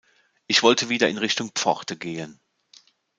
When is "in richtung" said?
1.09-1.51